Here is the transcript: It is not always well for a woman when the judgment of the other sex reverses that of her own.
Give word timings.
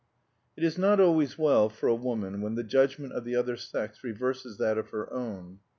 It 0.57 0.63
is 0.63 0.79
not 0.79 0.99
always 0.99 1.37
well 1.37 1.69
for 1.69 1.87
a 1.87 1.93
woman 1.93 2.41
when 2.41 2.55
the 2.55 2.63
judgment 2.63 3.13
of 3.13 3.23
the 3.23 3.35
other 3.35 3.55
sex 3.55 4.03
reverses 4.03 4.57
that 4.57 4.79
of 4.79 4.89
her 4.89 5.13
own. 5.13 5.59